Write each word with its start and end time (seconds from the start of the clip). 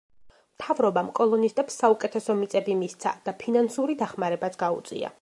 მთავრობამ 0.53 1.11
კოლონისტებს 1.19 1.77
საუკეთესო 1.83 2.37
მიწები 2.41 2.79
მისცა 2.83 3.15
და 3.29 3.37
ფინანსური 3.45 4.01
დახმარებაც 4.05 4.63
გაუწია. 4.67 5.09